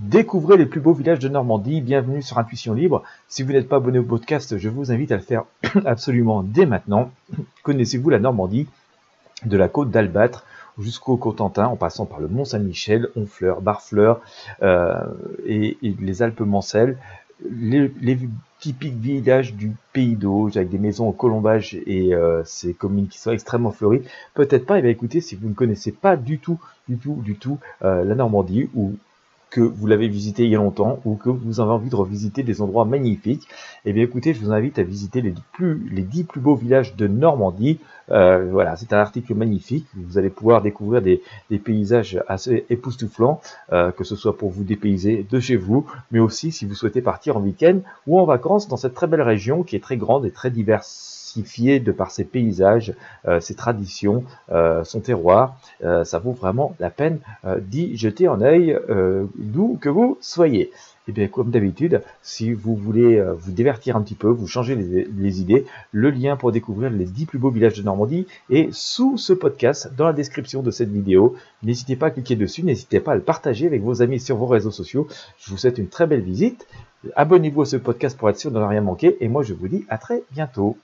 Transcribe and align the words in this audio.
Découvrez 0.00 0.56
les 0.56 0.64
plus 0.64 0.80
beaux 0.80 0.94
villages 0.94 1.18
de 1.18 1.28
Normandie. 1.28 1.82
Bienvenue 1.82 2.22
sur 2.22 2.38
Intuition 2.38 2.72
Libre. 2.72 3.02
Si 3.28 3.42
vous 3.42 3.52
n'êtes 3.52 3.68
pas 3.68 3.76
abonné 3.76 3.98
au 3.98 4.02
podcast, 4.02 4.56
je 4.56 4.70
vous 4.70 4.90
invite 4.92 5.12
à 5.12 5.16
le 5.16 5.22
faire 5.22 5.44
absolument 5.84 6.42
dès 6.42 6.64
maintenant. 6.64 7.10
Connaissez-vous 7.64 8.08
la 8.08 8.18
Normandie 8.18 8.66
de 9.44 9.58
la 9.58 9.68
côte 9.68 9.90
d'Albâtre 9.90 10.46
jusqu'au 10.78 11.18
Cotentin, 11.18 11.66
en 11.66 11.76
passant 11.76 12.06
par 12.06 12.18
le 12.18 12.28
Mont 12.28 12.46
Saint-Michel, 12.46 13.08
Honfleur, 13.14 13.60
Barfleur 13.60 14.22
euh, 14.62 15.04
et, 15.46 15.76
les 15.82 16.22
Alpes 16.22 16.40
Mancelles, 16.40 16.96
les, 17.50 17.92
typiques 18.58 18.96
villages 18.96 19.54
du 19.54 19.72
pays 19.92 20.16
d'Auge 20.16 20.56
avec 20.56 20.70
des 20.70 20.78
maisons 20.78 21.08
au 21.08 21.12
colombage 21.12 21.74
et 21.86 22.14
euh, 22.14 22.42
ces 22.46 22.72
communes 22.72 23.08
qui 23.08 23.18
sont 23.18 23.32
extrêmement 23.32 23.70
fleuries. 23.70 24.02
Peut-être 24.32 24.64
pas. 24.64 24.76
Et 24.76 24.78
eh 24.78 24.82
bien 24.82 24.90
écoutez, 24.90 25.20
si 25.20 25.34
vous 25.34 25.48
ne 25.48 25.54
connaissez 25.54 25.92
pas 25.92 26.16
du 26.16 26.38
tout, 26.38 26.58
du 26.88 26.96
tout, 26.96 27.20
du 27.22 27.36
tout 27.36 27.58
euh, 27.82 28.02
la 28.02 28.14
Normandie 28.14 28.70
ou 28.74 28.94
que 29.50 29.60
vous 29.60 29.86
l'avez 29.86 30.08
visité 30.08 30.44
il 30.44 30.50
y 30.50 30.54
a 30.54 30.58
longtemps 30.58 31.00
ou 31.04 31.16
que 31.16 31.28
vous 31.28 31.60
avez 31.60 31.70
envie 31.70 31.90
de 31.90 31.96
revisiter 31.96 32.42
des 32.42 32.62
endroits 32.62 32.84
magnifiques, 32.84 33.48
eh 33.84 33.92
bien 33.92 34.04
écoutez, 34.04 34.32
je 34.32 34.40
vous 34.40 34.52
invite 34.52 34.78
à 34.78 34.82
visiter 34.82 35.20
les, 35.20 35.34
plus, 35.52 35.88
les 35.90 36.02
10 36.02 36.24
plus 36.24 36.40
beaux 36.40 36.54
villages 36.54 36.96
de 36.96 37.06
Normandie. 37.06 37.78
Euh, 38.10 38.48
voilà, 38.50 38.76
c'est 38.76 38.92
un 38.92 38.98
article 38.98 39.34
magnifique. 39.34 39.86
Vous 39.94 40.18
allez 40.18 40.30
pouvoir 40.30 40.62
découvrir 40.62 41.02
des, 41.02 41.22
paysages 41.58 42.22
assez 42.28 42.64
époustouflants, 42.70 43.40
euh, 43.72 43.90
que 43.92 44.04
ce 44.04 44.16
soit 44.16 44.36
pour 44.36 44.50
vous 44.50 44.64
dépayser 44.64 45.26
de 45.28 45.40
chez 45.40 45.56
vous, 45.56 45.86
mais 46.10 46.18
aussi 46.18 46.52
si 46.52 46.64
vous 46.64 46.74
souhaitez 46.74 47.02
partir 47.02 47.36
en 47.36 47.40
week-end 47.40 47.80
ou 48.06 48.18
en 48.18 48.24
vacances 48.24 48.68
dans 48.68 48.76
cette 48.76 48.94
très 48.94 49.06
belle 49.06 49.22
région 49.22 49.62
qui 49.62 49.76
est 49.76 49.80
très 49.80 49.96
grande 49.96 50.24
et 50.26 50.30
très 50.30 50.50
diverse 50.50 51.16
de 51.36 51.92
par 51.92 52.10
ses 52.10 52.24
paysages, 52.24 52.92
euh, 53.28 53.38
ses 53.38 53.54
traditions, 53.54 54.24
son 54.82 54.98
terroir. 54.98 55.54
Ça 55.80 56.18
vaut 56.18 56.32
vraiment 56.32 56.74
la 56.80 56.90
peine 56.90 57.20
d'y 57.60 57.96
jeter 57.96 58.26
un 58.26 58.40
œil 58.40 58.76
d'où 59.36 59.78
que 59.80 59.88
vous 59.88 60.18
soyez. 60.20 60.72
Et 61.08 61.10
eh 61.10 61.12
bien, 61.12 61.28
comme 61.28 61.50
d'habitude, 61.50 62.02
si 62.22 62.52
vous 62.52 62.76
voulez 62.76 63.24
vous 63.38 63.52
divertir 63.52 63.96
un 63.96 64.02
petit 64.02 64.14
peu, 64.14 64.28
vous 64.28 64.46
changer 64.46 64.76
les, 64.76 65.40
idées, 65.40 65.64
le 65.92 66.10
lien 66.10 66.36
pour 66.36 66.52
découvrir 66.52 66.90
les 66.90 67.06
10 67.06 67.24
plus 67.24 67.38
beaux 67.38 67.50
villages 67.50 67.78
de 67.78 67.82
Normandie 67.82 68.26
est 68.50 68.72
sous 68.72 69.16
ce 69.16 69.32
podcast, 69.32 69.90
dans 69.96 70.04
la 70.04 70.12
description 70.12 70.62
de 70.62 70.70
cette 70.70 70.90
vidéo. 70.90 71.34
N'hésitez 71.62 71.96
pas 71.96 72.06
à 72.06 72.10
cliquer 72.10 72.36
dessus, 72.36 72.62
n'hésitez 72.62 73.00
pas 73.00 73.12
à 73.12 73.14
le 73.14 73.22
partager 73.22 73.66
avec 73.66 73.82
vos 73.82 74.02
amis 74.02 74.20
sur 74.20 74.36
vos 74.36 74.46
réseaux 74.46 74.70
sociaux. 74.70 75.08
Je 75.38 75.50
vous 75.50 75.56
souhaite 75.56 75.78
une 75.78 75.88
très 75.88 76.06
belle 76.06 76.20
visite. 76.20 76.66
Abonnez-vous 77.16 77.62
à 77.62 77.66
ce 77.66 77.76
podcast 77.76 78.18
pour 78.18 78.28
être 78.28 78.38
sûr 78.38 78.50
de 78.50 78.58
ne 78.58 78.64
rien 78.64 78.82
manquer. 78.82 79.16
Et 79.20 79.28
moi, 79.28 79.42
je 79.42 79.54
vous 79.54 79.68
dis 79.68 79.86
à 79.88 79.96
très 79.96 80.22
bientôt. 80.32 80.76